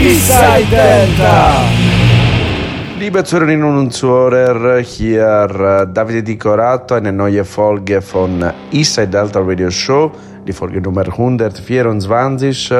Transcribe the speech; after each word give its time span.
Eastside 0.00 0.70
Delta. 0.70 1.60
Liebe 2.98 3.22
Zuhörerinnen 3.22 3.76
und 3.76 3.92
Zuhörer, 3.92 4.78
hier 4.78 5.50
äh, 5.50 5.92
Davide 5.92 6.22
Di 6.22 6.38
Corato, 6.38 6.94
eine 6.94 7.12
neue 7.12 7.44
Folge 7.44 8.00
von 8.00 8.42
Eastside 8.72 9.08
Delta 9.08 9.40
Radio 9.40 9.70
Show, 9.70 10.10
die 10.46 10.54
Folge 10.54 10.80
Nummer 10.80 11.02
124. 11.02 12.72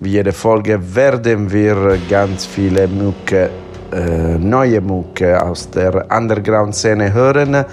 Wie 0.00 0.10
jede 0.10 0.32
Folge 0.32 0.80
werden 0.96 1.52
wir 1.52 1.96
ganz 2.10 2.44
viele 2.44 2.88
Mucke, 2.88 3.48
äh, 3.92 4.36
neue 4.36 4.80
Mucke 4.80 5.40
aus 5.40 5.70
der 5.70 6.06
Underground-Szene 6.10 7.12
hören. 7.12 7.64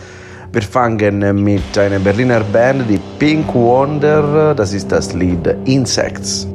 Wir 0.51 0.61
fangen 0.61 1.43
mit 1.43 1.75
einer 1.75 1.97
Berliner 1.97 2.41
Band, 2.41 2.87
die 2.87 2.99
Pink 3.17 3.51
Wonder, 3.55 4.53
das 4.53 4.73
ist 4.73 4.91
das 4.91 5.13
Lied 5.13 5.55
Insects. 5.65 6.47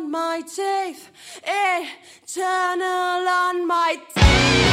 On 0.00 0.10
my 0.10 0.40
teeth, 0.40 1.10
eternal 1.44 3.28
on 3.28 3.66
my 3.66 3.96
teeth. 4.14 4.69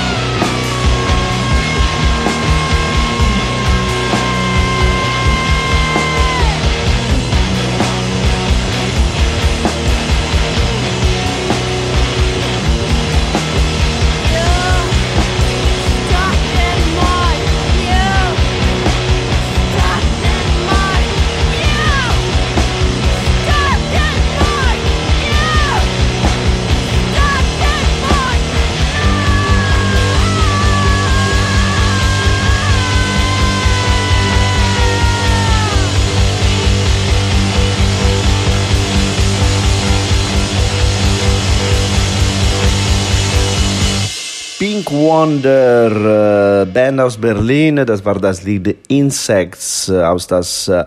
Pink 44.78 44.92
Wonder, 44.92 46.62
äh, 46.62 46.66
Band 46.68 47.00
aus 47.00 47.18
Berlin, 47.18 47.84
das 47.84 48.06
war 48.06 48.20
das 48.20 48.44
Lied 48.44 48.78
Insects 48.90 49.90
äh, 49.90 50.04
aus 50.04 50.28
das 50.28 50.68
äh, 50.68 50.84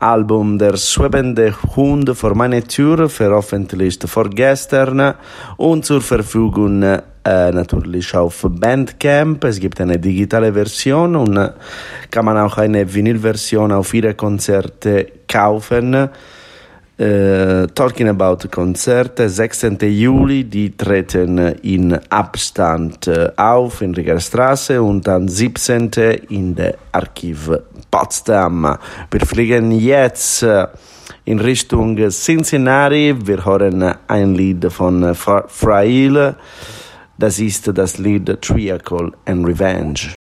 Album 0.00 0.58
Der 0.58 0.76
schwebende 0.76 1.54
Hund 1.76 2.10
vor 2.16 2.34
meine 2.34 2.64
Tür, 2.64 3.08
veröffentlicht 3.08 4.02
vorgestern 4.08 5.14
und 5.58 5.84
zur 5.84 6.00
Verfügung 6.00 6.80
natürlich 7.22 8.16
auf 8.16 8.46
Bandcamp. 8.48 9.44
Es 9.44 9.60
gibt 9.60 9.80
eine 9.80 9.98
digitale 9.98 10.52
Version 10.52 11.14
und 11.14 11.52
kann 12.10 12.24
man 12.24 12.38
auch 12.38 12.56
eine 12.56 12.92
Vinylversion 12.92 13.70
auf 13.70 13.94
ihre 13.94 14.14
Konzerte 14.14 15.06
kaufen. 15.28 16.08
Äh, 17.00 17.66
talking 17.74 18.08
about 18.08 18.46
Konzerte, 18.50 19.26
16. 19.30 19.78
Juli, 19.80 20.44
die 20.44 20.76
treten 20.76 21.38
in 21.62 21.98
Abstand 22.10 23.06
äh, 23.06 23.30
auf 23.36 23.80
in 23.80 23.94
Riegerstraße 23.94 24.82
und 24.82 25.08
am 25.08 25.26
17. 25.26 25.90
in 26.28 26.54
der 26.54 26.74
Archiv 26.92 27.50
Potsdam. 27.90 28.76
Wir 29.10 29.20
fliegen 29.20 29.72
jetzt 29.72 30.42
äh, 30.42 30.66
in 31.24 31.38
Richtung 31.40 31.96
Cincinnati. 32.10 33.14
Wir 33.24 33.46
hören 33.46 33.94
ein 34.06 34.34
Lied 34.34 34.70
von 34.70 35.14
Fra- 35.14 35.46
Frail. 35.48 36.34
Das 37.16 37.38
ist 37.38 37.66
das 37.78 37.96
Lied 37.96 38.42
Triacle 38.42 39.12
and 39.24 39.46
Revenge. 39.46 40.19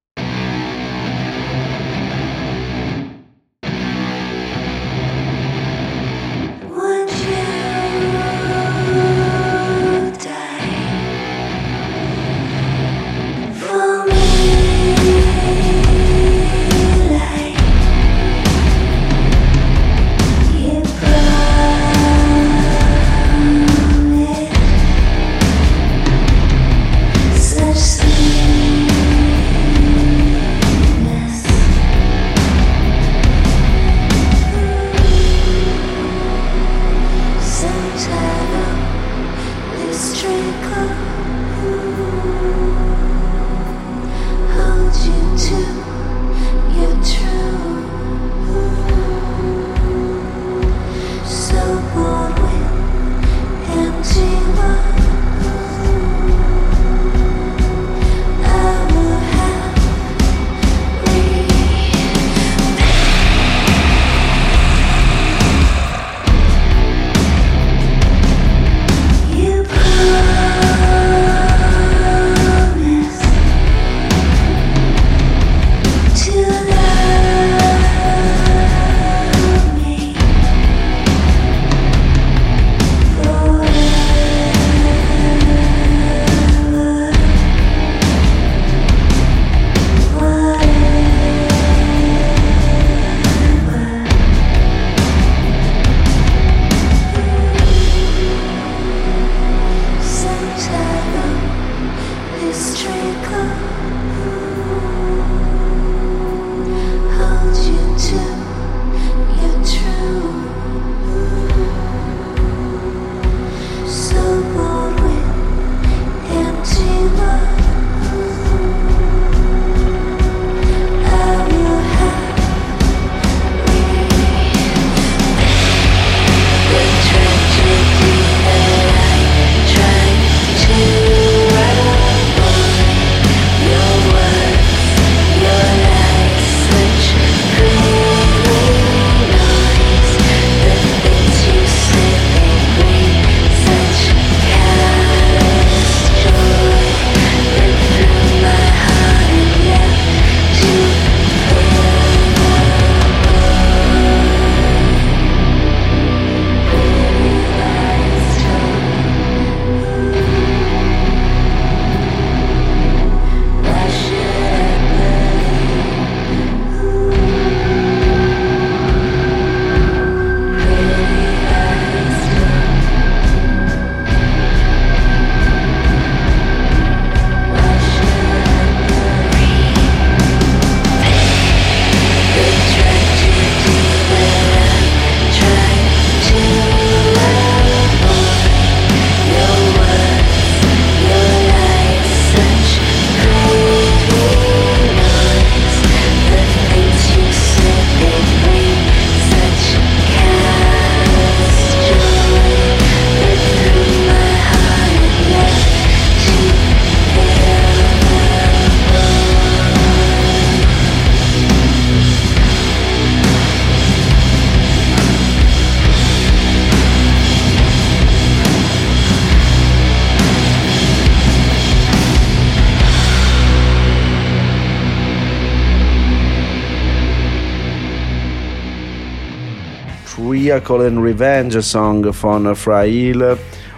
And 230.67 231.03
Revenge 231.03 231.61
Song 231.61 232.11
von 232.11 232.55
Frail, 232.55 233.37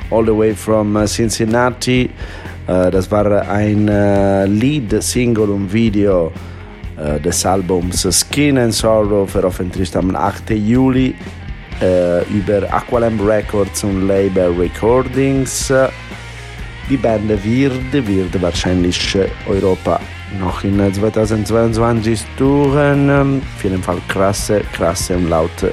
all 0.10 0.24
the 0.24 0.34
way 0.34 0.54
from 0.54 0.96
uh, 0.96 1.06
Cincinnati. 1.06 2.10
Uh, 2.66 2.90
das 2.90 3.12
war 3.12 3.26
ein 3.50 3.90
uh, 3.90 4.46
Lead-Single 4.46 5.50
und 5.50 5.72
Video 5.72 6.32
des 7.24 7.46
Albums 7.46 8.08
Skin 8.10 8.58
and 8.58 8.74
Sorrow, 8.74 9.30
veröffentlicht 9.30 9.96
am 9.96 10.16
8. 10.16 10.50
Juli 10.50 11.14
über 12.34 12.74
Aqualamp 12.74 13.22
Records 13.22 13.84
und 13.84 14.08
Label 14.08 14.52
Recordings. 14.58 15.72
Die 16.90 16.98
Band 16.98 17.30
wird, 17.30 18.08
wird 18.08 18.42
wahrscheinlich 18.42 19.16
Europa 19.48 20.00
noch 20.40 20.64
in 20.64 20.92
2022 20.92 22.26
touren. 22.36 23.42
Auf 23.56 23.64
jeden 23.64 23.84
Fall 23.84 24.00
krasse, 24.08 24.62
krasse 24.74 25.18
und 25.18 25.30
laute 25.30 25.72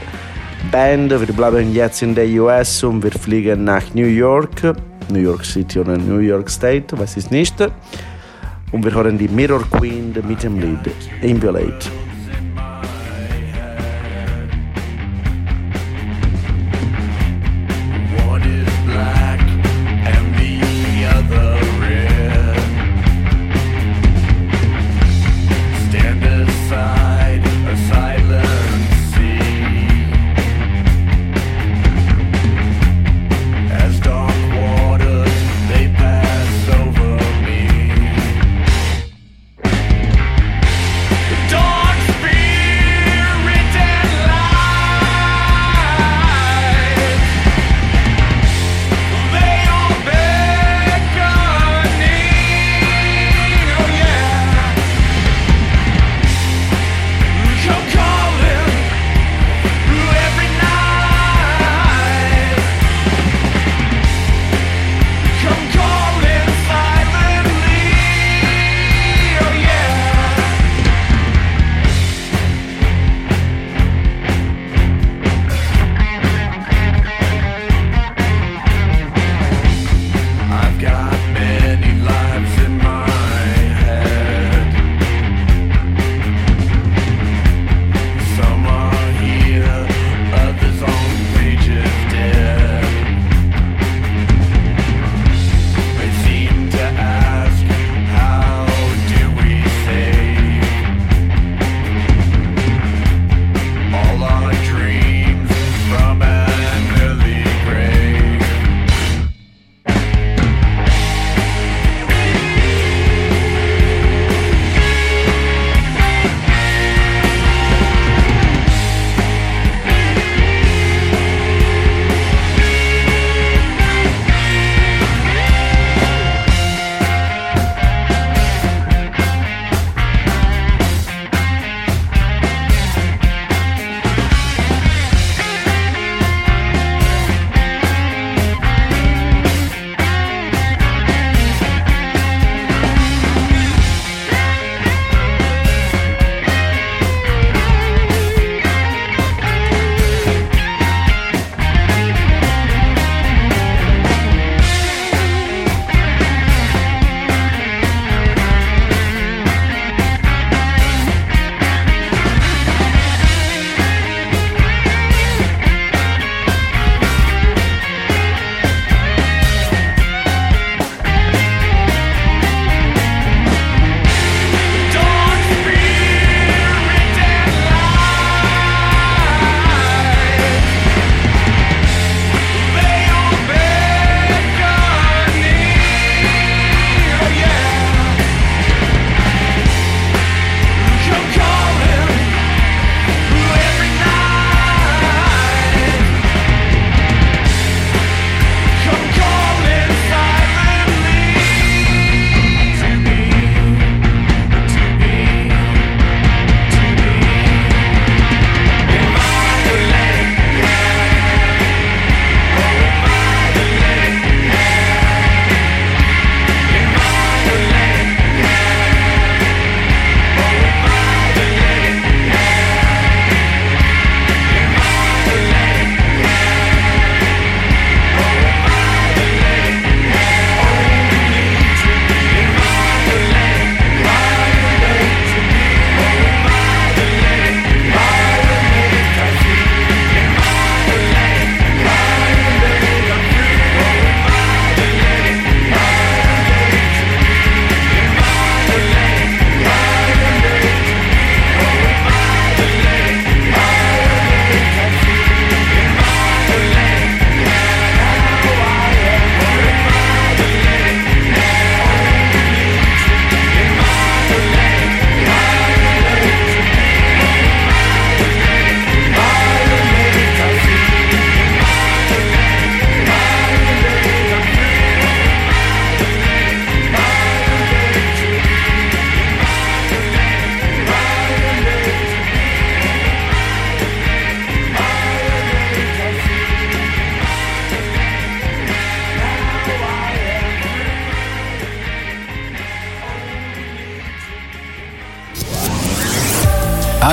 Band. 0.70 1.10
Wir 1.10 1.34
bleiben 1.34 1.72
jetzt 1.72 2.02
in 2.02 2.14
der 2.14 2.26
US 2.40 2.82
und 2.84 3.02
wir 3.02 3.12
fliegen 3.12 3.64
nach 3.64 3.82
New 3.94 4.06
York. 4.06 4.74
New 5.10 5.20
York 5.20 5.44
City 5.44 5.78
oder 5.78 5.96
New 5.96 6.18
York 6.18 6.48
State, 6.50 6.98
weiß 6.98 7.16
ich 7.16 7.30
nicht. 7.30 7.54
Und 8.72 8.84
wir 8.84 8.94
hören 8.94 9.18
die 9.18 9.28
Mirror 9.28 9.62
Queen 9.70 10.14
mit 10.26 10.42
dem 10.42 10.58
Lied 10.58 10.90
Inviolate. 11.22 12.03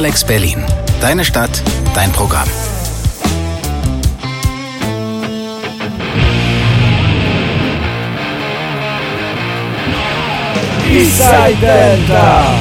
Alex 0.04 0.24
Berlin. 0.24 0.58
Deine 1.00 1.24
Stadt, 1.24 1.62
dein 1.94 2.12
Programm. 2.12 2.48
Eastside 10.92 11.56
Delta. 11.62 12.56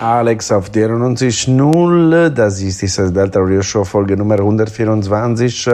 Alex 0.00 0.50
auf 0.50 0.70
der 0.70 0.88
null. 0.88 2.30
das 2.34 2.62
ist 2.62 2.80
die 2.80 3.12
Delta 3.12 3.40
Radio 3.40 3.60
Show 3.60 3.84
Folge 3.84 4.16
Nummer 4.16 4.36
124 4.36 5.68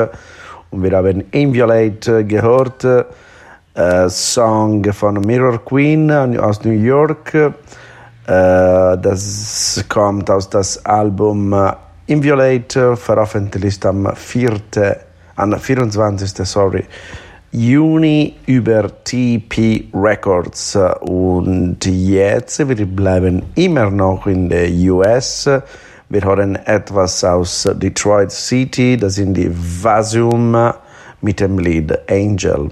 und 0.71 0.83
wir 0.83 0.97
haben 0.97 1.23
Inviolate 1.31 2.19
äh, 2.19 2.25
gehört, 2.25 2.83
äh, 2.83 4.09
Song 4.09 4.85
von 4.93 5.15
Mirror 5.21 5.65
Queen 5.65 6.11
äh, 6.11 6.39
aus 6.39 6.65
New 6.65 6.73
York. 6.73 7.55
Äh, 8.27 8.99
das 8.99 9.85
kommt 9.89 10.31
aus 10.31 10.49
das 10.49 10.85
Album 10.85 11.53
äh, 11.53 11.73
Inviolate, 12.07 12.93
äh, 12.93 12.97
veröffentlicht 12.97 13.85
am, 13.85 14.11
4., 14.15 14.61
am 15.37 15.59
24. 15.59 16.33
Sorry, 16.47 16.85
Juni 17.53 18.35
über 18.47 18.91
TP 19.05 19.89
Records. 19.93 20.77
Und 21.01 21.85
jetzt, 21.85 22.67
wir 22.67 22.87
bleiben 22.87 23.43
immer 23.55 23.91
noch 23.91 24.27
in 24.27 24.49
den 24.49 24.91
US. 24.91 25.49
Wir 26.09 26.25
hören 26.25 26.57
etwas 26.57 27.25
aus 27.25 27.69
Detroit 27.75 28.31
City, 28.31 28.97
das 28.97 29.17
sind 29.17 29.35
die 29.35 29.51
Vasium 29.53 30.73
mit 31.21 31.41
dem 31.41 31.59
Lied 31.59 31.99
Angel. 32.11 32.71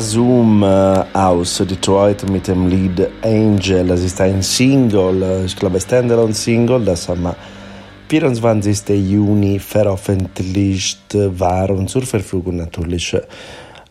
Äh, 0.00 1.04
aus 1.12 1.58
Detroit 1.58 2.26
mit 2.30 2.48
dem 2.48 2.68
Lied 2.68 3.06
Angel. 3.22 3.90
Es 3.90 4.02
ist 4.02 4.18
ein 4.22 4.40
Single, 4.40 5.42
ich 5.44 5.54
glaube 5.54 5.78
Standalone 5.78 6.32
Single, 6.32 6.82
das 6.86 7.10
am 7.10 7.34
24. 8.08 8.88
Juni 8.88 9.58
veröffentlicht 9.58 11.14
war 11.14 11.68
und 11.68 11.90
zur 11.90 12.00
Verfügung 12.00 12.56
natürlich 12.56 13.14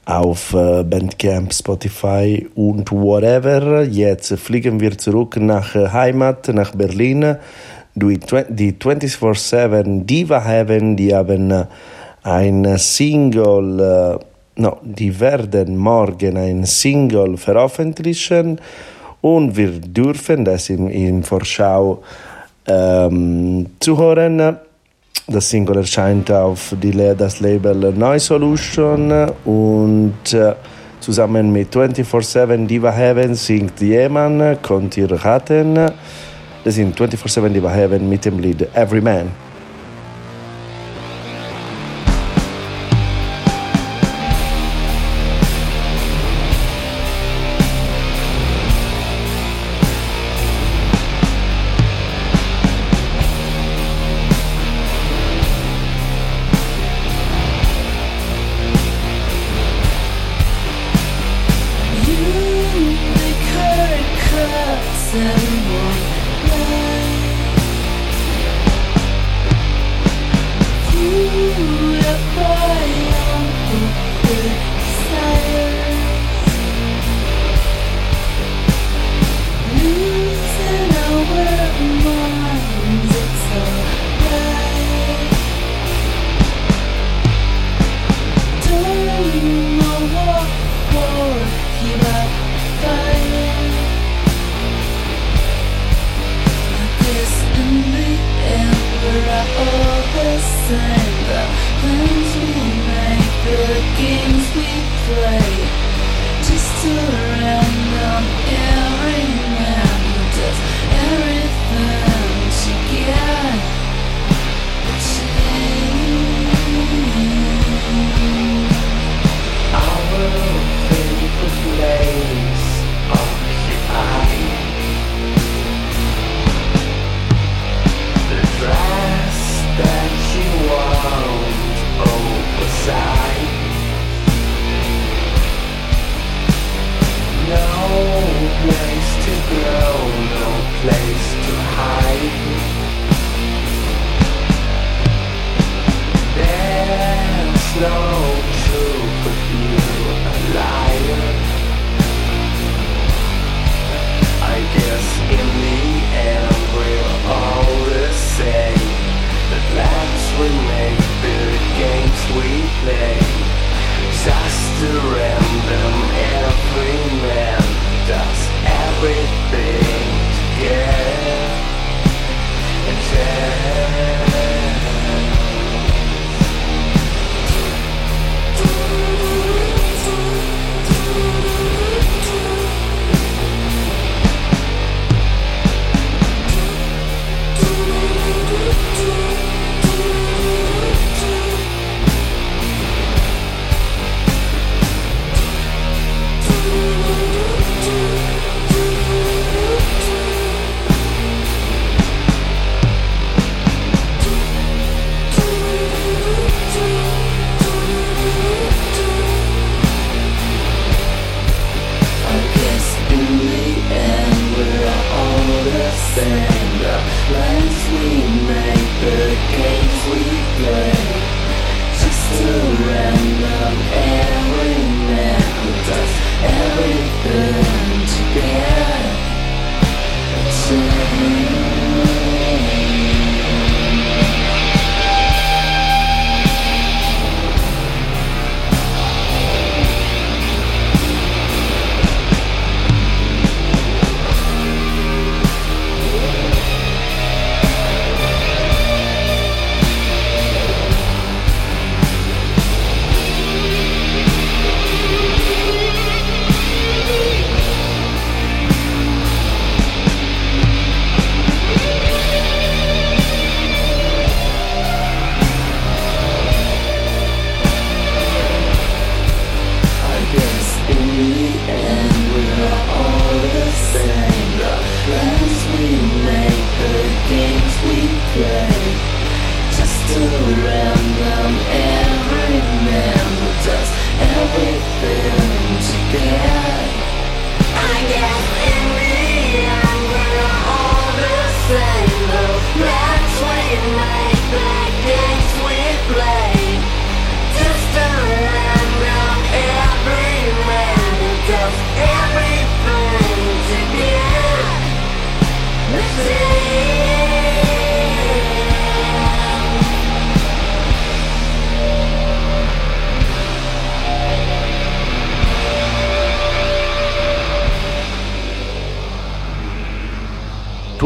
auf 0.06 0.52
äh, 0.56 0.84
Bandcamp, 0.84 1.54
Spotify 1.54 2.50
und 2.56 2.92
whatever. 2.92 3.84
Jetzt 3.84 4.34
fliegen 4.40 4.80
wir 4.80 4.98
zurück 4.98 5.38
nach 5.38 5.76
äh, 5.76 5.90
Heimat, 5.90 6.48
nach 6.48 6.72
Berlin. 6.74 7.36
Die 7.94 8.18
tw- 8.18 8.50
die 8.50 8.74
24-7 8.74 10.06
Diva 10.06 10.44
Heaven, 10.44 10.96
die 10.96 11.14
haben 11.14 11.54
ein 12.24 12.78
Single, 12.80 14.20
no, 14.60 14.78
die 14.84 15.20
werden 15.20 15.78
morgen 15.78 16.38
ein 16.38 16.66
Single 16.66 17.38
veröffentlichen 17.38 18.60
und 19.22 19.56
wir 19.56 19.72
dürfen 19.72 20.46
das 20.46 20.70
in, 20.70 20.90
in 20.90 21.24
Vorschau 21.24 22.04
ähm, 22.68 23.66
zu. 23.80 23.96
Das 25.28 25.50
Single 25.50 25.78
erscheint 25.78 26.32
auf 26.32 26.76
die, 26.82 26.92
das 26.92 27.40
Label 27.40 27.94
Noise 27.94 28.26
Solution 28.26 29.30
und 29.46 30.34
äh, 30.34 30.56
zusammen 31.00 31.52
mit 31.52 31.74
24-7 31.74 32.66
Diva 32.66 32.92
Heaven 32.92 33.36
singt 33.36 33.80
jemand, 33.80 34.64
könnt 34.64 34.98
ihr 34.98 35.12
raten. 35.12 35.76
Das 36.64 36.76
sind 36.76 37.00
24-7 37.00 37.50
Diva 37.50 37.70
Heaven 37.70 38.10
mit 38.10 38.26
dem 38.26 38.40
Lied 38.40 38.68
Every 38.74 39.02
Man. 39.02 39.49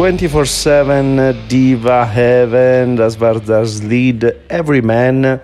24-7 0.03 1.33
Diva 1.49 2.05
Heaven, 2.05 2.97
das 2.97 3.17
war 3.21 3.39
das 3.39 3.81
Lied 3.83 4.35
Every 4.49 4.81
Man 4.81 5.39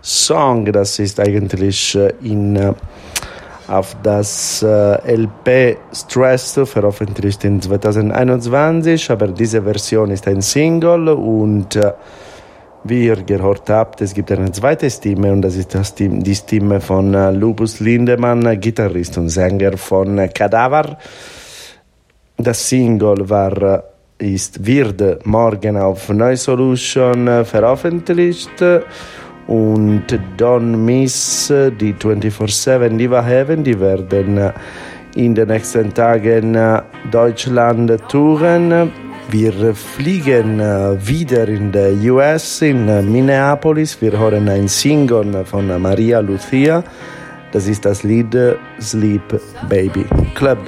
Song, 0.00 0.66
das 0.66 1.00
ist 1.00 1.18
eigentlich 1.18 1.96
äh, 1.96 2.12
in, 2.22 2.54
äh, 2.54 2.72
auf 3.66 3.96
das 4.04 4.62
LP 4.62 5.78
Stress 5.92 6.60
veröffentlicht 6.64 7.42
in 7.42 7.60
2021, 7.60 9.10
aber 9.10 9.26
diese 9.26 9.62
Version 9.62 10.12
ist 10.12 10.28
ein 10.28 10.42
Single 10.42 11.08
und 11.08 11.74
äh, 11.74 11.92
wie 12.84 13.06
ihr 13.06 13.16
gehört 13.16 13.68
habt, 13.68 14.00
es 14.00 14.14
gibt 14.14 14.30
eine 14.30 14.52
zweite 14.52 14.88
Stimme 14.90 15.32
und 15.32 15.42
das 15.42 15.56
ist 15.56 15.74
das 15.74 15.92
die 15.92 16.34
Stimme 16.36 16.80
von 16.80 17.12
Lupus 17.34 17.80
Lindemann, 17.80 18.60
Gitarrist 18.60 19.18
und 19.18 19.30
Sänger 19.30 19.76
von 19.76 20.30
Cadaver. 20.32 20.98
Das 22.36 22.68
Single 22.68 23.28
war, 23.28 23.93
ist, 24.24 24.64
wird 24.66 25.24
morgen 25.26 25.76
auf 25.76 26.08
Neu 26.08 26.36
Solution 26.36 27.28
äh, 27.28 27.44
veröffentlicht 27.44 28.62
und 29.46 30.04
Don't 30.38 30.76
Miss 30.76 31.50
äh, 31.50 31.70
die 31.70 31.94
24-7 31.94 32.96
Diva 32.96 33.22
Heaven, 33.22 33.62
die 33.62 33.78
werden 33.78 34.38
äh, 34.38 34.52
in 35.16 35.34
den 35.34 35.48
nächsten 35.48 35.94
Tagen 35.94 36.58
Deutschland 37.10 37.92
touren. 38.08 38.90
Wir 39.30 39.74
fliegen 39.74 40.58
wieder 40.58 41.46
in 41.46 41.70
der 41.70 41.92
US, 42.12 42.62
in 42.62 42.86
Minneapolis. 43.12 43.96
Wir 44.02 44.18
hören 44.18 44.48
ein 44.48 44.66
Single 44.66 45.44
von 45.44 45.80
Maria 45.80 46.18
Lucia. 46.18 46.82
Das 47.52 47.68
ist 47.68 47.84
das 47.84 48.02
Lied 48.02 48.36
Sleep 48.80 49.40
Baby 49.68 50.04
Club. 50.34 50.58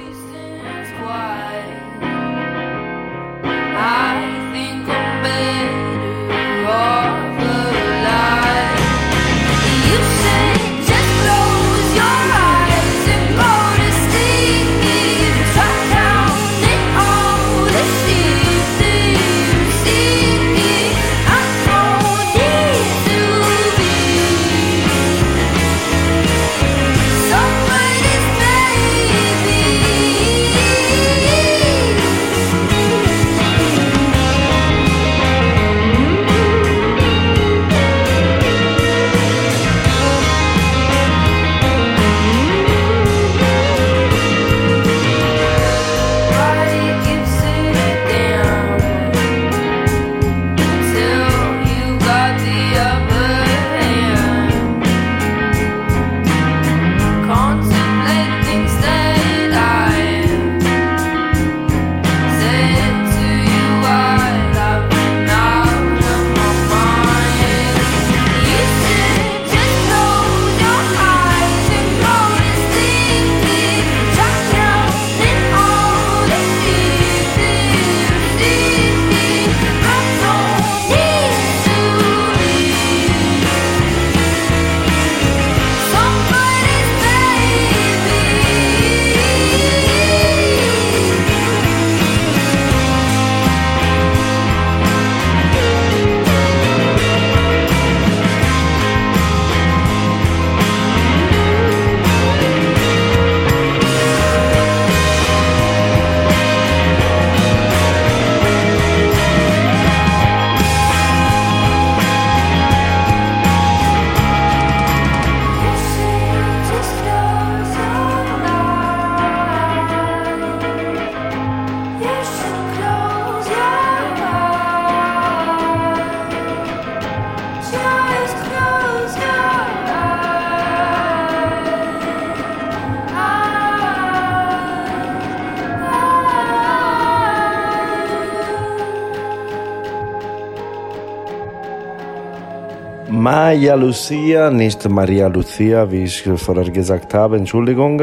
Maya 143.57 143.75
Lucia, 143.75 144.51
nicht 144.51 144.87
Maria 144.87 145.29
Lucia, 145.29 145.91
wie 145.91 146.05
ich 146.05 146.29
vorher 146.37 146.71
gesagt 146.71 147.15
habe, 147.15 147.39
Entschuldigung. 147.39 147.99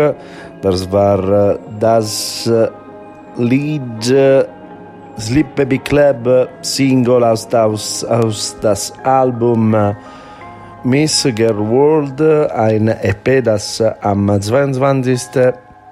Das 0.63 0.91
war 0.91 1.51
äh, 1.51 1.59
das 1.79 2.47
äh, 2.47 2.69
Lied 3.37 4.09
äh, 4.09 4.45
Sleep 5.19 5.53
Baby 5.55 5.77
Club 5.77 6.49
Single 6.63 7.23
aus, 7.23 7.53
aus, 7.53 8.03
aus 8.03 8.57
das 8.61 8.93
Album 9.03 9.77
Miss 10.83 11.27
Girl 11.35 11.59
World, 11.69 12.19
ein 12.51 12.87
EP, 12.87 13.43
das 13.43 13.79
am 14.01 14.41
22. 14.41 15.21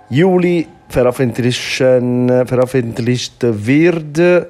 Juli 0.09 0.67
veröffentlichen, 0.89 2.29
äh, 2.29 2.47
veröffentlicht 2.47 3.35
wird. 3.41 4.47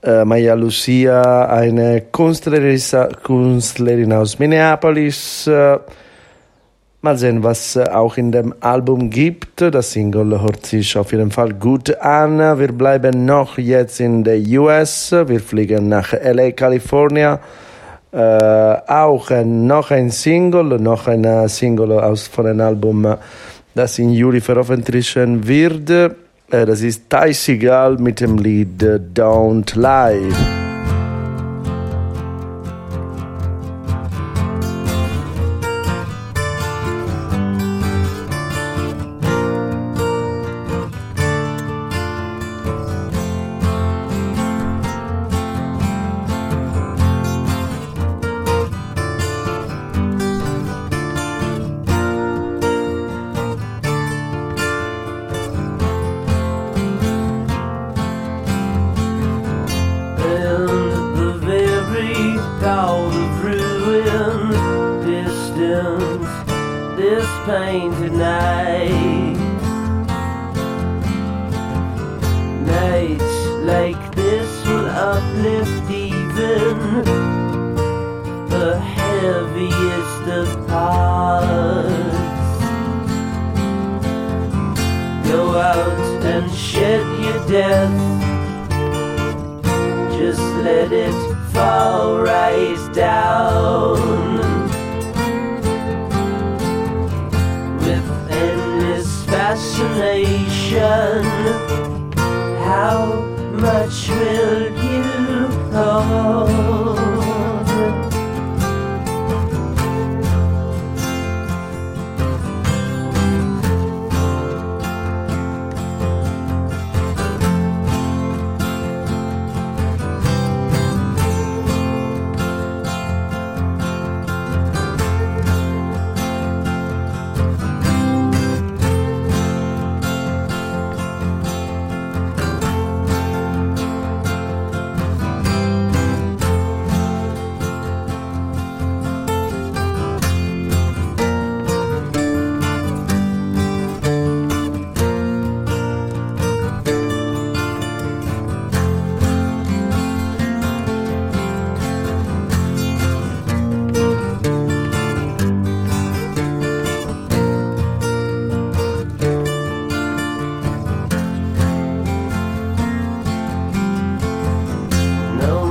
Äh, 0.00 0.24
Maya 0.24 0.54
Lucia, 0.54 1.46
eine 1.46 2.02
Künstlerin, 2.12 4.12
aus 4.12 4.38
Minneapolis. 4.38 5.48
Äh, 5.48 5.76
mal 7.00 7.18
sehen, 7.18 7.42
was 7.42 7.74
äh, 7.74 7.82
auch 7.82 8.16
in 8.16 8.30
dem 8.30 8.54
Album 8.60 9.10
gibt. 9.10 9.60
Das 9.60 9.90
Single 9.90 10.40
hört 10.40 10.66
sich 10.66 10.96
auf 10.96 11.10
jeden 11.10 11.32
Fall 11.32 11.52
gut 11.54 11.96
an. 11.96 12.38
Wir 12.60 12.70
bleiben 12.70 13.24
noch 13.24 13.58
jetzt 13.58 13.98
in 13.98 14.22
der 14.22 14.38
US. 14.60 15.10
Wir 15.10 15.40
fliegen 15.40 15.88
nach 15.88 16.12
LA, 16.12 16.52
Kalifornien. 16.52 17.38
Äh, 18.12 18.76
auch 18.86 19.32
äh, 19.32 19.44
noch 19.44 19.90
ein 19.90 20.10
Single, 20.10 20.78
noch 20.78 21.08
ein 21.08 21.24
äh, 21.24 21.48
Single 21.48 21.98
aus 21.98 22.28
von 22.28 22.46
einem 22.46 22.60
Album, 22.60 23.16
das 23.74 23.98
im 23.98 24.10
Juli 24.10 24.40
veröffentlichen 24.40 25.48
wird. 25.48 25.90
Äh, 26.50 26.64
das 26.64 26.80
ist 26.80 27.10
Ty 27.10 27.32
Seagal 27.32 27.98
mit 27.98 28.20
dem 28.20 28.38
Lied 28.38 28.82
äh, 28.82 28.98
Don't 29.14 29.76
Lie. 29.76 30.67
pains 67.48 68.17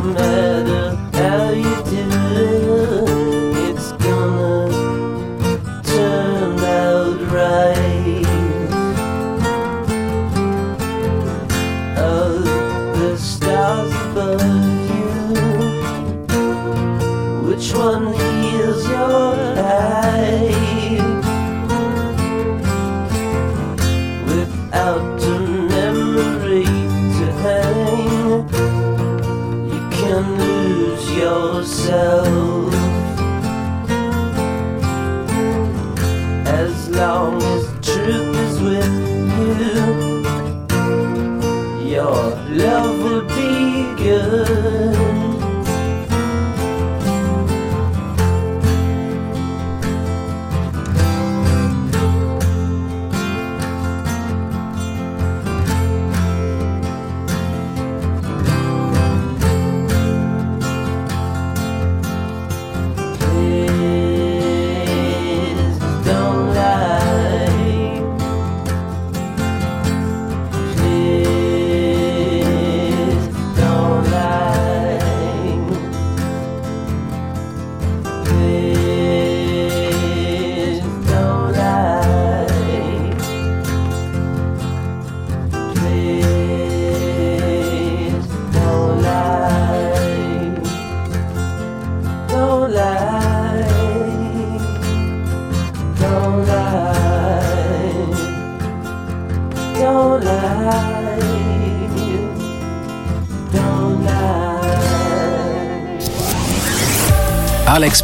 No 0.07 0.46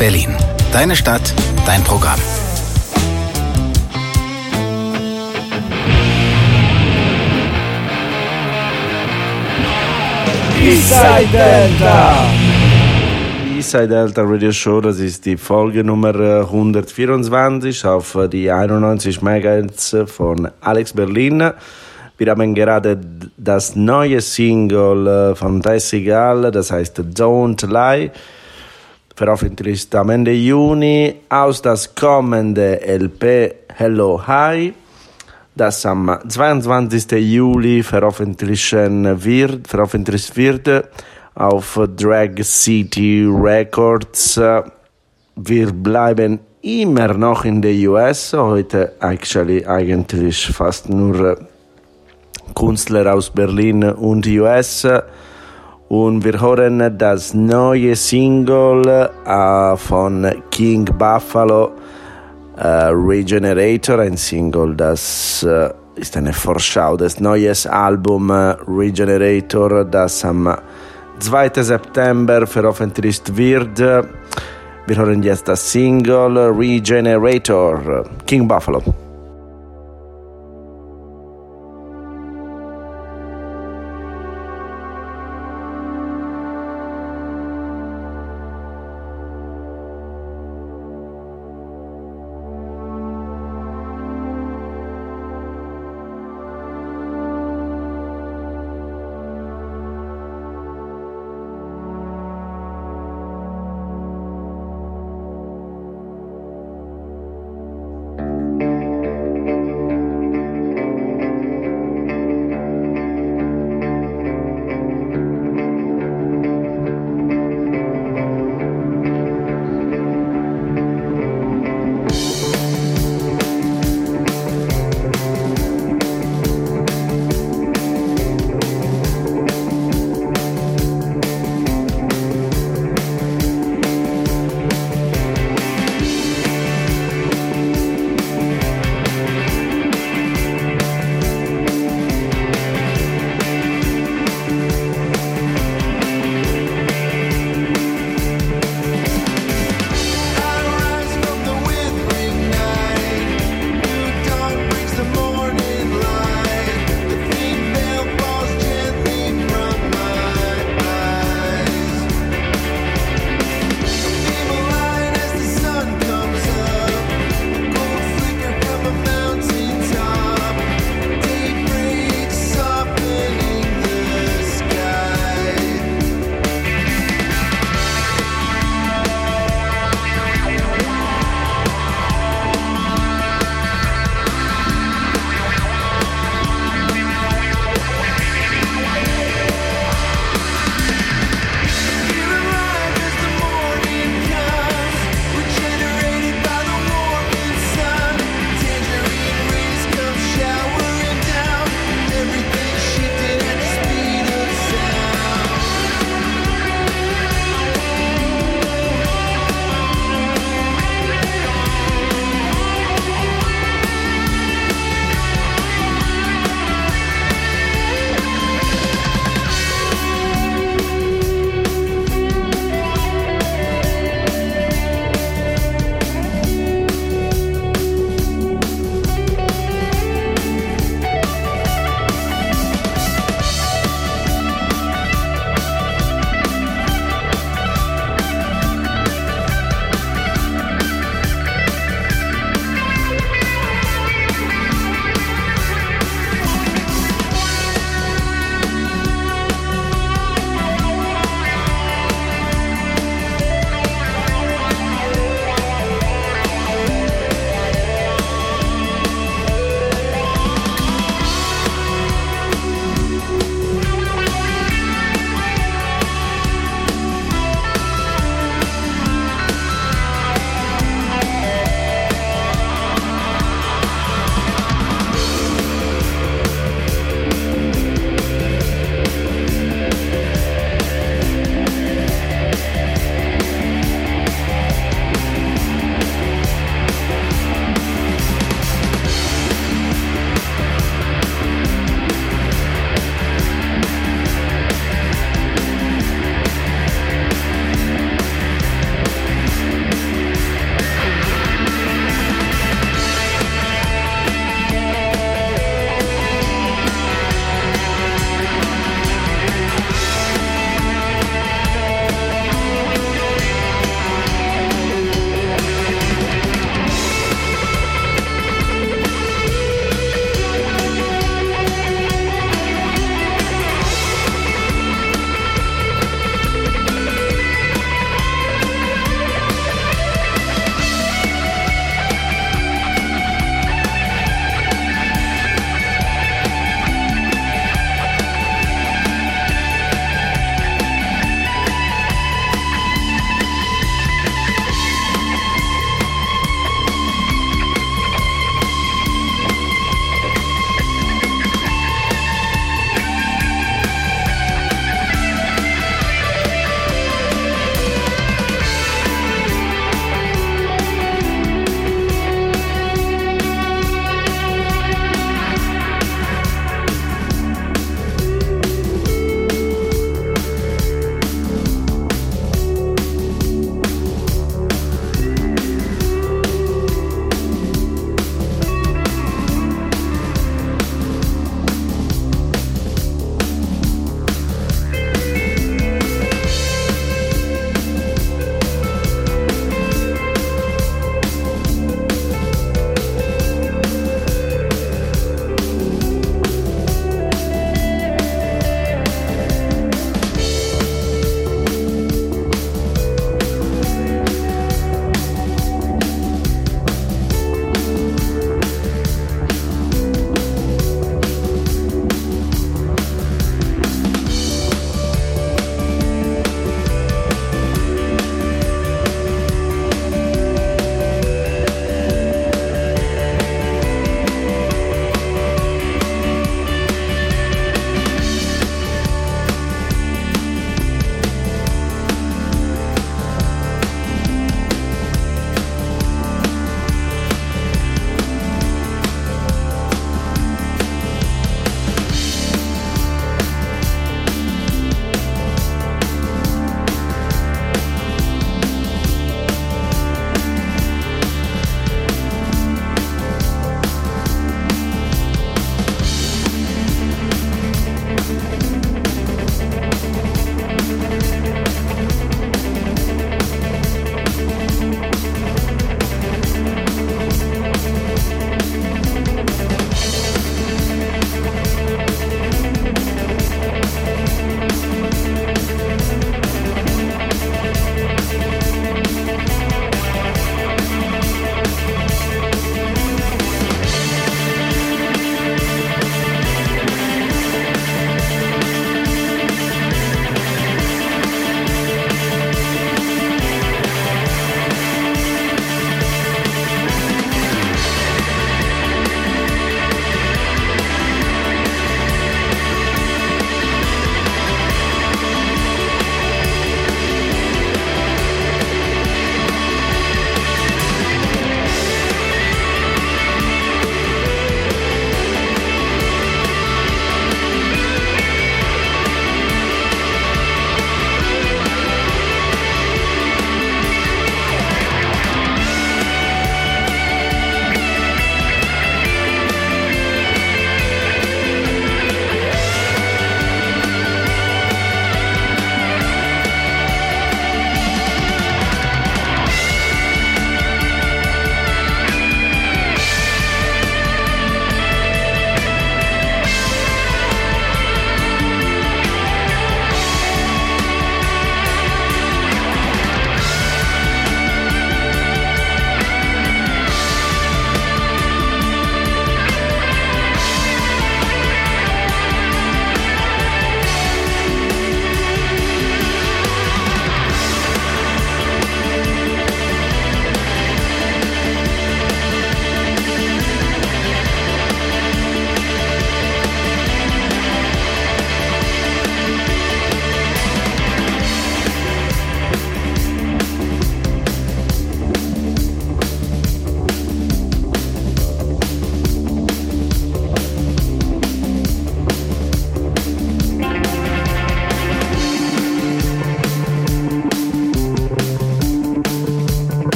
Berlin. 0.00 0.34
Deine 0.72 0.96
Stadt, 0.96 1.34
dein 1.66 1.84
Programm. 1.84 2.18
Eastside 10.58 11.28
Delta. 11.30 12.30
Eastside 13.54 13.88
Delta 13.88 14.22
Radio 14.22 14.50
Show, 14.52 14.80
das 14.80 15.00
ist 15.00 15.26
die 15.26 15.36
Folge 15.36 15.84
Nummer 15.84 16.14
äh, 16.14 16.40
124 16.44 17.84
auf 17.84 18.14
äh, 18.14 18.26
die 18.26 18.50
91 18.50 19.20
MHz 19.20 19.96
von 20.06 20.48
Alex 20.62 20.94
Berlin. 20.94 21.50
Wir 22.16 22.30
haben 22.30 22.54
gerade 22.54 22.98
das 23.36 23.76
neue 23.76 24.22
Single 24.22 25.06
äh, 25.06 25.34
von 25.34 25.60
Tessigal, 25.60 26.50
das 26.50 26.70
heißt 26.70 27.00
Don't 27.00 27.66
Lie, 27.66 28.12
veröffentlicht 29.20 29.94
am 29.96 30.08
Ende 30.08 30.32
Juni 30.32 31.14
aus 31.28 31.60
das 31.60 31.94
kommende 31.94 32.80
LP 32.80 33.54
Hello 33.76 34.26
Hi, 34.26 34.72
das 35.54 35.84
am 35.84 36.18
22. 36.26 37.10
Juli 37.30 37.82
veröffentlichen 37.82 39.22
wird, 39.22 39.68
veröffentlicht 39.68 40.34
wird 40.38 40.88
auf 41.34 41.78
Drag 41.98 42.30
City 42.42 43.28
Records. 43.30 44.40
Wir 45.36 45.70
bleiben 45.70 46.40
immer 46.62 47.12
noch 47.12 47.44
in 47.44 47.60
der 47.60 47.74
US, 47.90 48.32
heute 48.32 48.92
actually 49.00 49.66
eigentlich 49.66 50.46
fast 50.46 50.88
nur 50.88 51.38
Künstler 52.54 53.14
aus 53.14 53.28
Berlin 53.28 53.84
und 53.84 54.26
US. 54.28 54.86
Und 55.90 56.24
wir 56.24 56.40
hören 56.40 56.96
das 56.98 57.34
neue 57.34 57.96
Single 57.96 59.10
äh, 59.26 59.76
von 59.76 60.24
King 60.48 60.84
Buffalo, 60.84 61.72
äh, 62.56 62.92
Regenerator, 62.92 63.98
ein 63.98 64.16
Single, 64.16 64.76
das 64.76 65.42
äh, 65.42 65.68
ist 65.96 66.16
eine 66.16 66.32
Vorschau 66.32 66.96
des 66.96 67.18
neuen 67.18 67.56
Albums 67.68 68.30
äh, 68.30 68.56
Regenerator, 68.70 69.84
das 69.84 70.24
am 70.24 70.54
2. 71.18 71.50
September 71.60 72.46
veröffentlicht 72.46 73.36
wird. 73.36 73.80
Wir 73.80 74.96
hören 74.96 75.24
jetzt 75.24 75.48
das 75.48 75.72
Single 75.72 76.38
Regenerator, 76.56 78.04
King 78.26 78.46
Buffalo. 78.46 79.09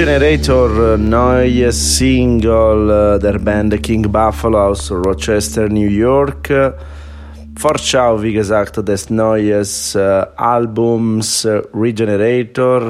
Regenerator, 0.00 0.94
äh, 0.94 0.96
neue 0.96 1.70
Single 1.70 3.16
äh, 3.16 3.18
der 3.18 3.38
Band 3.38 3.82
King 3.82 4.10
Buffalo 4.10 4.68
aus 4.68 4.90
Rochester, 4.90 5.68
New 5.68 5.90
York. 5.90 6.48
Vorschau, 7.58 8.22
wie 8.22 8.32
gesagt, 8.32 8.78
des 8.88 9.10
neues 9.10 9.94
äh, 9.94 10.24
Albums 10.36 11.46
Regenerator, 11.74 12.80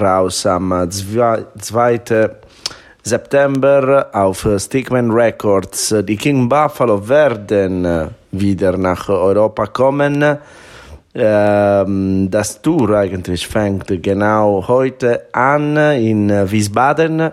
raus 0.00 0.46
am 0.46 0.70
äh, 0.70 0.88
zwei- 0.88 1.44
2. 1.58 2.00
September 3.02 4.06
auf 4.12 4.46
Stickman 4.56 5.10
Records. 5.10 5.92
Die 6.04 6.16
King 6.16 6.48
Buffalo 6.48 7.08
werden 7.08 8.08
wieder 8.30 8.78
nach 8.78 9.08
Europa 9.08 9.66
kommen. 9.66 10.38
Ähm, 11.14 12.30
das 12.30 12.62
Tour 12.62 12.96
eigentlich 12.96 13.46
fängt 13.46 14.02
genau 14.02 14.64
heute 14.66 15.26
an 15.32 15.76
in 15.76 16.30
Wiesbaden 16.50 17.32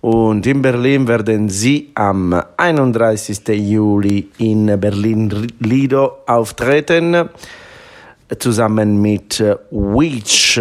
und 0.00 0.46
in 0.46 0.62
Berlin 0.62 1.08
werden 1.08 1.48
sie 1.48 1.90
am 1.94 2.40
31. 2.56 3.40
Juli 3.48 4.28
in 4.38 4.78
Berlin-Lido 4.78 6.18
auftreten, 6.26 7.28
zusammen 8.38 9.02
mit 9.02 9.40
äh, 9.40 9.56
Witch. 9.72 10.60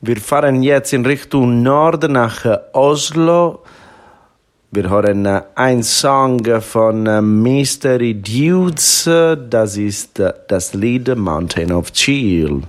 Wir 0.00 0.16
fahren 0.18 0.62
jetzt 0.62 0.92
in 0.92 1.04
Richtung 1.04 1.62
Norden 1.62 2.12
nach 2.12 2.46
Oslo. 2.72 3.64
Wir 4.74 4.90
hören 4.90 5.24
äh, 5.24 5.42
einen 5.54 5.84
Song 5.84 6.44
von 6.60 7.06
äh, 7.06 7.22
Mystery 7.22 8.12
Dudes. 8.14 9.06
äh, 9.06 9.36
Das 9.48 9.76
ist 9.76 10.20
das 10.48 10.74
Lied 10.74 11.16
Mountain 11.16 11.70
of 11.70 11.92
Chill. 11.92 12.62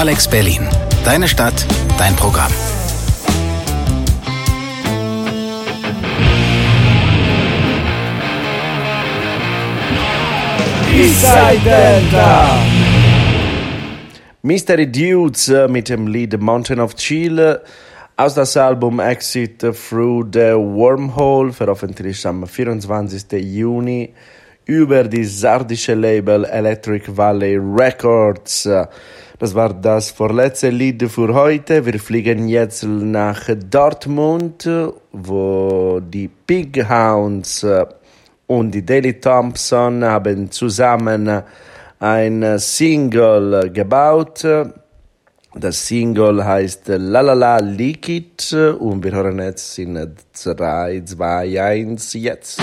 Alex 0.00 0.26
Berlin. 0.26 0.66
Deine 1.04 1.28
Stadt, 1.28 1.66
dein 1.98 2.16
Programm. 2.16 2.50
Eastside 10.90 11.60
Delta. 11.62 12.48
Mystery 14.40 14.90
Dudes 14.90 15.50
äh, 15.50 15.68
mit 15.68 15.90
dem 15.90 16.06
Lied 16.06 16.40
Mountain 16.40 16.80
of 16.80 16.94
Chile 16.94 17.62
aus 18.16 18.32
das 18.32 18.56
Album 18.56 19.00
Exit 19.00 19.58
Through 19.58 20.28
the 20.32 20.54
Wormhole, 20.54 21.52
veröffentlicht 21.52 22.24
am 22.24 22.46
24. 22.46 23.32
Juni 23.32 24.14
über 24.66 25.04
die 25.04 25.24
sardische 25.24 25.94
Label 25.94 26.44
Electric 26.44 27.16
Valley 27.16 27.56
Records. 27.56 28.68
Das 29.38 29.54
war 29.54 29.72
das 29.72 30.10
vorletzte 30.10 30.68
Lied 30.68 31.10
für 31.10 31.32
heute. 31.32 31.84
Wir 31.86 31.98
fliegen 31.98 32.48
jetzt 32.48 32.84
nach 32.84 33.48
Dortmund, 33.70 34.68
wo 35.12 36.00
die 36.00 36.28
Pig 36.28 36.86
Hounds 36.88 37.66
und 38.46 38.72
die 38.72 38.84
Daily 38.84 39.20
Thompson 39.20 40.04
haben 40.04 40.50
zusammen 40.50 41.42
ein 42.00 42.58
Single 42.58 43.70
gebaut. 43.72 44.44
Das 45.54 45.86
Single 45.86 46.44
heißt 46.44 46.88
La 46.88 47.20
La 47.20 47.32
La 47.32 47.58
Liquid 47.58 48.54
und 48.78 49.02
wir 49.02 49.12
hören 49.12 49.38
jetzt 49.40 49.78
in 49.78 49.94
3, 49.94 51.02
2, 51.04 51.62
1 51.62 52.12
jetzt. 52.14 52.60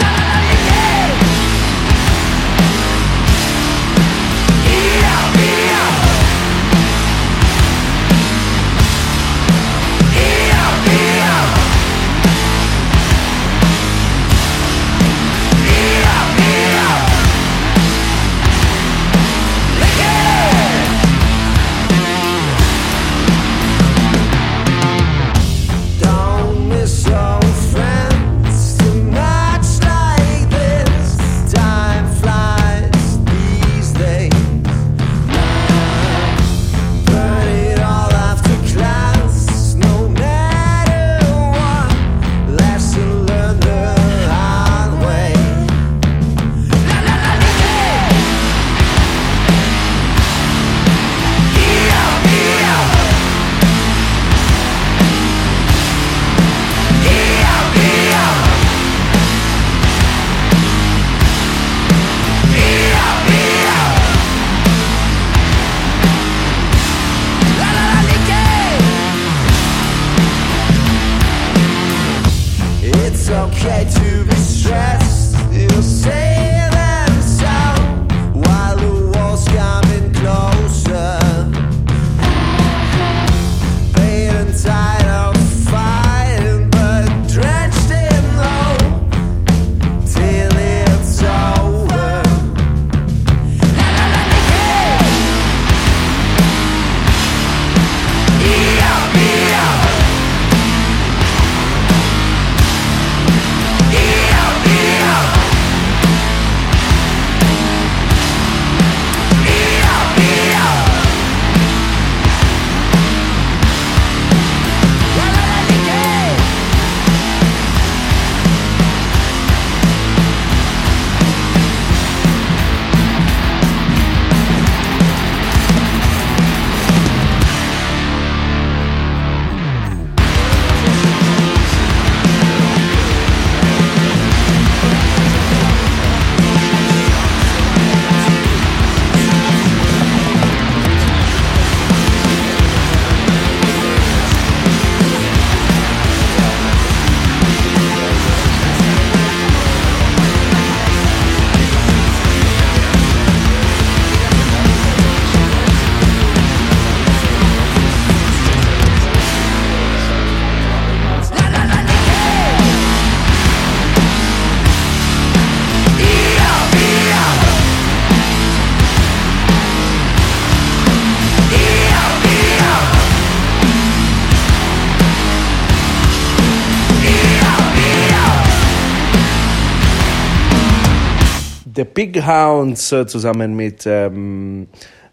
Pig 181.97 182.27
Hounds 182.27 182.91
äh, 182.91 183.07
zusammen 183.07 183.55
mit 183.55 183.87
ähm, 183.87 184.67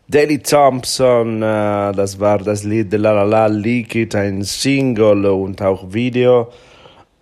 Daley 0.07 0.39
Thompson, 0.41 1.41
äh, 1.41 1.93
das 1.93 2.21
war 2.21 2.37
das 2.37 2.63
Lied 2.63 2.93
La 2.93 3.13
La 3.13 3.23
La 3.23 3.47
Liquid, 3.47 4.15
ein 4.15 4.43
Single 4.43 5.25
und 5.25 5.63
auch 5.63 5.95
Video 5.95 6.51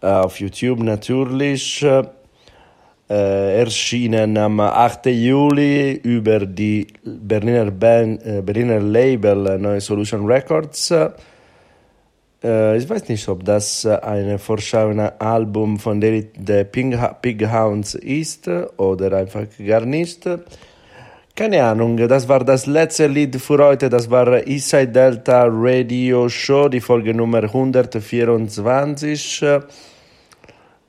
äh, 0.00 0.06
auf 0.08 0.40
YouTube 0.40 0.80
natürlich. 0.80 1.80
Äh, 3.08 3.60
erschienen 3.60 4.36
am 4.36 4.58
8. 4.58 5.06
Juli 5.06 5.92
über 5.92 6.40
die 6.40 6.88
Berliner, 7.04 7.70
Band, 7.70 8.26
äh, 8.26 8.42
Berliner 8.42 8.80
Label 8.80 9.46
äh, 9.46 9.58
Neue 9.58 9.80
Solution 9.80 10.26
Records. 10.26 10.92
Äh, 12.42 12.78
ich 12.78 12.88
weiß 12.88 13.08
nicht, 13.08 13.28
ob 13.28 13.44
das 13.44 13.84
äh, 13.84 13.96
ein 14.00 14.38
vorschauender 14.38 15.20
Album 15.20 15.78
von 15.78 16.00
der, 16.00 16.22
der 16.36 16.64
Pig, 16.64 16.98
Pig 17.20 17.46
Hounds 17.52 17.94
ist 17.94 18.48
äh, 18.48 18.66
oder 18.76 19.16
einfach 19.16 19.46
gar 19.64 19.84
nicht. 19.84 20.28
Keine 21.34 21.64
Ahnung, 21.64 21.96
das 21.96 22.28
war 22.28 22.44
das 22.44 22.66
letzte 22.66 23.06
Lied 23.06 23.36
für 23.36 23.56
heute. 23.64 23.88
Das 23.88 24.10
war 24.10 24.46
Eastside 24.46 24.88
Delta 24.88 25.46
Radio 25.48 26.28
Show, 26.28 26.68
die 26.68 26.80
Folge 26.80 27.14
Nummer 27.14 27.44
124. 27.44 29.42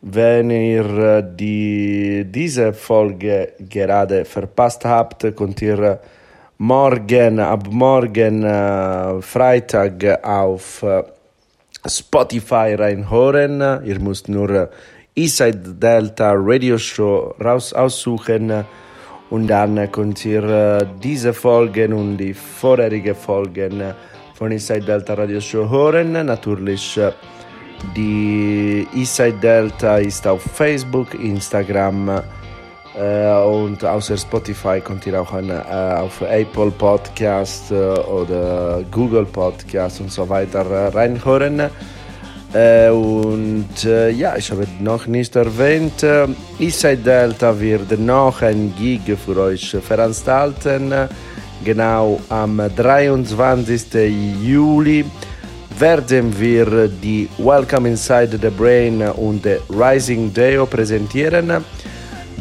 Wenn 0.01 0.49
ihr 0.49 1.21
die, 1.21 2.25
diese 2.25 2.73
Folge 2.73 3.53
gerade 3.69 4.25
verpasst 4.25 4.83
habt, 4.83 5.33
könnt 5.33 5.61
ihr 5.61 6.01
morgen, 6.57 7.39
ab 7.39 7.67
morgen 7.71 8.41
Freitag 9.21 10.25
auf 10.25 10.83
Spotify 11.87 12.75
reinhören. 12.75 13.61
Ihr 13.83 13.99
müsst 13.99 14.29
nur 14.29 14.49
äh, 14.49 14.67
Eastside 15.15 15.75
Delta 15.75 16.33
Radio 16.35 16.77
Show 16.77 17.35
raus 17.43 17.73
aussuchen 17.73 18.65
und 19.29 19.47
dann 19.47 19.91
könnt 19.91 20.25
ihr 20.25 20.43
äh, 20.43 20.85
diese 21.03 21.33
Folgen 21.33 21.93
und 21.93 22.17
die 22.17 22.33
vorherigen 22.33 23.15
Folgen 23.15 23.81
äh, 23.81 23.93
von 24.33 24.51
Eastside 24.51 24.85
Delta 24.85 25.13
Radio 25.13 25.39
Show 25.39 25.69
hören. 25.69 26.13
Natürlich 26.25 26.99
die 27.95 28.87
Eastside 28.95 29.37
Delta 29.39 29.97
ist 29.97 30.25
auf 30.25 30.41
Facebook, 30.41 31.13
Instagram 31.15 32.23
und 32.95 33.83
außer 33.83 34.17
Spotify 34.17 34.79
könnt 34.79 35.07
ihr 35.07 35.19
auch 35.19 35.33
an, 35.33 35.49
äh, 35.49 35.53
auf 35.53 36.21
Apple 36.21 36.69
Podcast 36.71 37.71
äh, 37.71 37.75
oder 37.75 38.83
Google 38.91 39.25
Podcast 39.25 39.99
und 39.99 40.11
so 40.11 40.29
weiter 40.29 40.93
reinhören. 40.93 41.69
Und 42.53 43.83
ja, 43.83 44.35
ich 44.37 44.51
habe 44.51 44.67
noch 44.79 45.07
nicht 45.07 45.35
erwähnt, 45.35 46.03
äh, 46.03 46.27
Eastside 46.59 46.97
Delta 46.97 47.59
wird 47.59 47.97
noch 47.97 48.43
ein 48.43 48.71
Gig 48.77 49.01
für 49.17 49.35
euch 49.37 49.75
veranstalten. 49.81 50.93
Genau 51.63 52.21
am 52.29 52.61
23. 52.75 53.87
Juli 54.39 55.03
werden 55.79 56.39
wir 56.39 56.87
die 56.87 57.27
Welcome 57.39 57.89
Inside 57.89 58.37
the 58.39 58.49
Brain 58.49 59.01
und 59.01 59.43
the 59.43 59.57
Rising 59.69 60.31
Deo 60.31 60.67
präsentieren. 60.67 61.63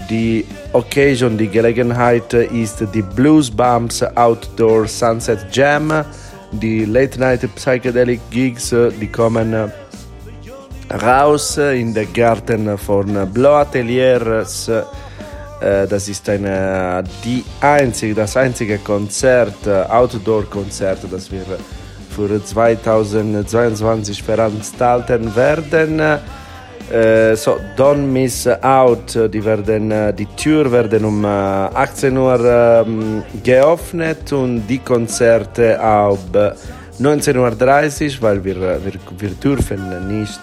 Die 0.09 0.45
Occasion, 0.73 1.39
die 1.39 1.49
Gelegenheit 1.49 2.33
ist 2.35 2.85
die 2.95 3.03
Blues 3.03 3.51
Bumps 3.51 4.03
Outdoor 4.03 4.87
Sunset 4.87 5.39
Jam. 5.53 6.05
Die 6.53 6.85
Late 6.85 7.19
Night 7.19 7.49
Psychedelic 7.55 8.21
Gigs, 8.31 8.75
die 9.01 9.07
kommen 9.07 9.73
raus 11.03 11.57
in 11.57 11.95
den 11.95 12.13
Garten 12.13 12.77
von 12.77 13.33
Blow 13.33 13.55
Ateliers. 13.57 14.69
Äh, 14.69 14.83
Das 15.89 16.09
ist 16.09 16.29
eine, 16.29 17.05
die 17.25 17.45
einzige, 17.61 18.15
das 18.15 18.37
einzige 18.37 18.79
Konzert, 18.79 19.67
äh, 19.67 19.85
Outdoor-Konzert, 19.89 20.99
das 21.11 21.31
wir 21.31 21.45
für 22.11 22.45
2022 22.45 24.23
veranstalten 24.23 25.35
werden. 25.37 26.03
Äh, 26.93 27.37
so, 27.37 27.59
don't 27.75 28.07
miss 28.07 28.47
out. 28.47 29.15
Die, 29.33 29.43
werden, 29.43 29.91
äh, 29.91 30.13
die 30.13 30.27
Tür 30.37 30.71
werden 30.71 31.07
um 31.07 31.25
äh, 31.25 31.29
18 31.29 32.15
Uhr 32.19 32.85
ähm, 32.85 33.23
geöffnet 33.43 34.31
und 34.33 34.67
die 34.67 34.79
Konzerte 34.79 35.81
ab 35.81 36.19
19.30 37.01 38.17
Uhr, 38.17 38.23
weil 38.23 38.45
wir, 38.45 38.61
wir, 38.61 38.93
wir 39.19 39.31
dürfen 39.31 40.07
nicht 40.07 40.41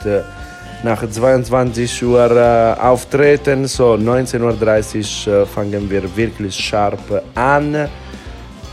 nach 0.84 1.08
22 1.08 2.04
Uhr 2.04 2.78
auftreten. 2.82 3.68
So 3.68 3.94
19.30 3.94 5.30
Uhr 5.30 5.46
fangen 5.46 5.88
wir 5.88 6.04
wirklich 6.18 6.56
scharf 6.56 7.00
an. 7.36 7.88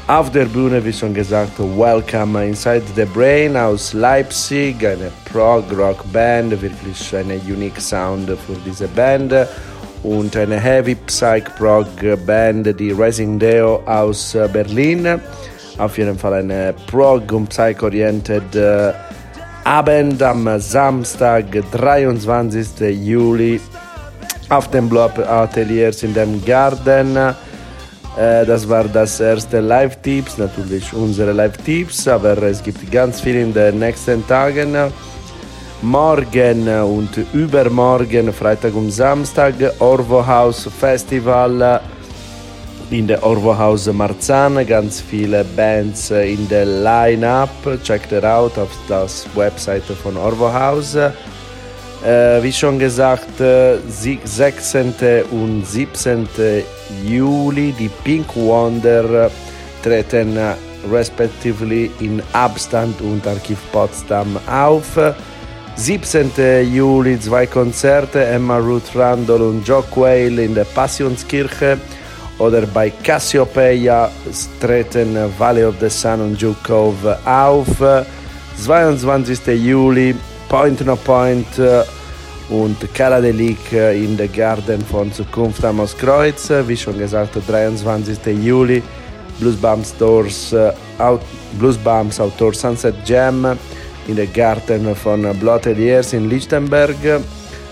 Auf 0.09 0.31
der 0.31 0.45
Bühne, 0.45 0.85
wie 0.85 0.93
schon 0.93 1.13
gesagt, 1.13 1.59
Welcome 1.59 2.47
Inside 2.47 2.85
the 2.95 3.05
Brain 3.05 3.57
aus 3.57 3.93
Leipzig, 3.93 4.77
eine 4.87 5.11
Prog-Rock-Band, 5.33 6.63
wirklich 6.63 7.17
eine 7.17 7.35
unique 7.35 7.81
Sound 7.81 8.29
für 8.29 8.57
diese 8.65 8.87
Band. 8.87 9.35
Und 10.05 10.37
eine 10.37 10.61
Heavy 10.61 10.95
Psych-Prog-Band, 10.95 12.79
die 12.79 12.93
Rising 12.93 13.37
Deo 13.37 13.83
aus 13.85 14.37
Berlin. 14.53 15.21
Auf 15.77 15.99
jeden 15.99 16.17
Fall 16.17 16.35
eine 16.35 16.73
Prog- 16.87 17.33
und 17.33 17.49
Psych-oriented 17.49 18.55
äh, 18.55 18.93
Abend 19.65 20.23
am 20.23 20.61
Samstag, 20.61 21.47
23. 21.73 22.69
Juli, 23.05 23.61
auf 24.51 24.71
dem 24.71 24.89
Blob 24.89 25.19
Ateliers 25.19 26.05
in 26.05 26.15
dem 26.15 26.45
Garten. 26.45 27.35
Äh, 28.17 28.47
Das 28.47 28.67
war 28.69 28.85
das 28.85 29.21
erste 29.21 29.61
Live-Tipps, 29.61 30.39
natürlich 30.39 30.93
unsere 30.93 31.33
Live-Tipps, 31.33 32.09
aber 32.09 32.43
es 32.45 32.63
gibt 32.63 32.91
ganz 32.91 33.21
viel 33.21 33.37
in 33.37 33.53
den 33.53 33.79
nächsten 33.79 34.27
Tagen. 34.27 34.75
Morgen 35.83 36.69
und 36.69 37.11
übermorgen, 37.35 38.33
Freitag 38.33 38.75
und 38.75 38.91
Samstag, 38.91 39.55
Orvo 39.79 40.27
House 40.27 40.69
Festival 40.81 41.81
in 42.91 43.07
der 43.07 43.23
Orvo 43.23 43.57
House 43.57 43.93
Marzahn. 43.93 44.67
Ganz 44.67 45.03
viele 45.03 45.45
Bands 45.45 46.11
in 46.11 46.49
der 46.49 46.65
Line-Up. 46.65 47.51
Checkt 47.83 48.13
it 48.13 48.25
out 48.25 48.57
auf 48.59 48.71
das 48.89 49.27
Website 49.35 49.85
von 50.03 50.17
Orvo 50.17 50.51
House. 50.51 50.97
Äh, 52.07 52.41
wie 52.43 52.53
schon 52.53 52.79
gesagt, 52.79 53.41
äh, 53.41 53.79
sie- 53.89 54.21
16. 54.25 55.25
und 55.33 55.67
17. 55.67 56.63
Juli 57.05 57.73
die 57.77 57.91
Pink 58.05 58.27
Wonder 58.37 59.27
äh, 59.27 59.31
treten 59.83 60.37
äh, 60.37 60.53
respektive 60.93 61.89
in 62.01 62.23
Abstand 62.33 63.01
und 63.01 63.27
Archiv 63.27 63.59
Potsdam 63.73 64.39
auf. 64.49 64.97
17. 65.75 66.31
Juli 66.73 67.19
zwei 67.19 67.47
Konzerte, 67.47 68.25
Emma 68.25 68.59
Ruth 68.59 68.95
Randall 68.95 69.43
und 69.43 69.67
Joe 69.67 69.83
Quayle 69.93 70.45
in 70.45 70.55
der 70.55 70.65
Passionskirche 70.65 71.77
oder 72.39 72.63
bei 72.73 72.91
Cassiopeia 73.03 74.11
treten 74.61 75.17
Valley 75.39 75.65
of 75.65 75.75
the 75.81 75.89
Sun 75.91 76.21
und 76.21 76.63
Cove 76.63 77.19
auf. 77.27 77.67
22. 78.65 79.39
Juli 79.49 80.15
Point 80.49 80.87
No 80.87 80.95
Point 80.97 81.59
äh, 81.59 81.83
und 82.49 82.77
Kaladelic 82.95 83.73
äh, 83.73 84.05
in 84.05 84.17
der 84.17 84.29
Garden 84.29 84.81
von 84.81 85.13
Zukunft 85.13 85.65
am 85.65 85.81
Ostkreuz. 85.81 86.51
Äh, 86.51 86.67
Wie 86.69 86.77
schon 86.77 86.99
gesagt, 86.99 87.37
23. 87.47 88.19
Juli 88.43 88.83
Blues 89.39 89.57
Bumps 89.57 89.97
Doors, 89.97 90.53
äh, 90.53 90.73
Bumps 91.85 92.21
Outdoor 92.21 92.55
Sunset 92.55 92.95
Jam 93.05 93.57
in 94.09 94.17
der 94.17 94.27
Garten 94.27 94.95
von 94.95 95.23
Blotteliers 95.39 96.13
in 96.13 96.31
Lichtenberg 96.31 96.97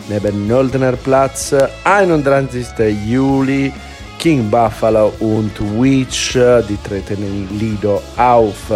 neben 0.08 0.46
Nöldner 0.46 0.92
Platz. 0.92 1.54
31. 1.84 2.66
Juli 3.06 3.72
King 4.18 4.50
Buffalo 4.50 5.12
und 5.20 5.52
Witch, 5.80 6.36
äh, 6.36 6.62
die 6.62 6.78
treten 6.82 7.22
in 7.22 7.58
Lido 7.58 8.02
auf. 8.16 8.72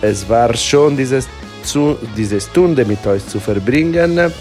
Es 0.00 0.28
war 0.28 0.54
schon 0.56 0.96
diese, 0.96 1.22
diese 2.16 2.40
Stunde 2.40 2.84
mit 2.84 3.06
euch 3.06 3.26
zu 3.26 3.38
verbringen. 3.38 4.32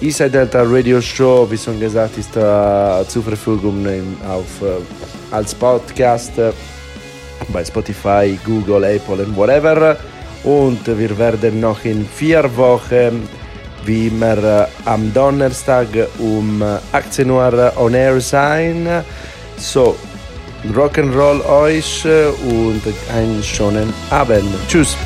Inside 0.00 0.30
Delta 0.30 0.62
Radio 0.62 0.98
Show, 0.98 1.46
wie 1.50 1.58
schon 1.58 1.78
gesagt, 1.78 2.16
ist 2.16 2.34
äh, 2.34 3.06
zur 3.06 3.22
Verfügung 3.22 3.86
auf, 4.26 4.62
äh, 4.62 4.80
als 5.30 5.54
Podcast 5.54 6.38
äh, 6.38 6.52
bei 7.52 7.62
Spotify, 7.62 8.38
Google, 8.42 8.84
Apple 8.84 9.22
und 9.22 9.36
whatever. 9.36 9.98
Und 10.42 10.86
wir 10.86 11.18
werden 11.18 11.60
noch 11.60 11.84
in 11.84 12.06
vier 12.06 12.44
Wochen, 12.56 13.28
wie 13.84 14.06
immer 14.06 14.38
äh, 14.38 14.66
am 14.86 15.12
Donnerstag 15.12 15.88
um 16.18 16.62
äh, 16.62 16.78
18 16.96 17.30
Uhr 17.30 17.72
on 17.76 17.92
air 17.92 18.18
sein. 18.22 19.04
So, 19.58 19.96
Rock'n'Roll 20.74 21.44
euch 21.46 22.06
und 22.06 22.82
einen 23.14 23.42
schönen 23.42 23.92
Abend. 24.08 24.48
Tschüss. 24.66 24.96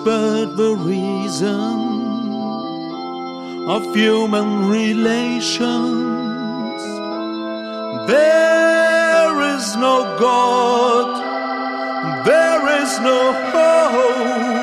Whispered 0.00 0.56
the 0.56 0.74
reason 0.76 2.32
of 3.68 3.94
human 3.94 4.68
relations. 4.68 5.60
There 8.08 9.56
is 9.56 9.76
no 9.76 10.16
God, 10.18 12.24
there 12.24 12.82
is 12.82 13.00
no 13.00 13.32
hope. 13.52 14.59